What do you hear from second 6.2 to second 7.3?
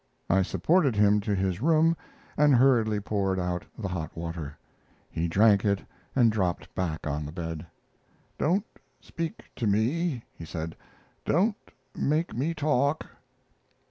dropped back on